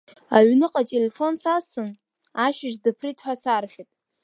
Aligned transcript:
Аҩныҟа 0.35 0.79
ателефон 0.85 1.33
сасын, 1.41 1.89
ашьыжь 2.45 2.77
дыԥрит 2.83 3.17
ҳәа 3.23 3.33
сарҳәеит. 3.41 3.89